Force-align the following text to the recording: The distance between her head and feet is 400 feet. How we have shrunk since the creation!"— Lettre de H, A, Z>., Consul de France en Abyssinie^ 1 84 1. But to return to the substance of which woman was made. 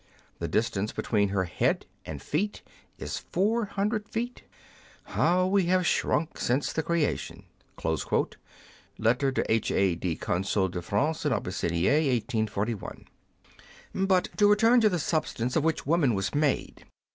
The 0.39 0.47
distance 0.47 0.91
between 0.91 1.29
her 1.29 1.43
head 1.43 1.85
and 2.07 2.23
feet 2.23 2.63
is 2.97 3.19
400 3.31 4.09
feet. 4.09 4.41
How 5.03 5.45
we 5.45 5.65
have 5.67 5.85
shrunk 5.85 6.39
since 6.39 6.73
the 6.73 6.81
creation!"— 6.81 7.43
Lettre 9.05 9.31
de 9.31 9.43
H, 9.51 9.69
A, 9.69 9.95
Z>., 9.99 10.15
Consul 10.15 10.69
de 10.69 10.81
France 10.81 11.23
en 11.27 11.31
Abyssinie^ 11.31 11.83
1 11.85 12.41
84 12.41 12.65
1. 12.65 13.07
But 14.07 14.29
to 14.37 14.47
return 14.49 14.81
to 14.81 14.89
the 14.89 14.97
substance 14.97 15.55
of 15.55 15.63
which 15.63 15.85
woman 15.85 16.15
was 16.15 16.33
made. 16.33 16.83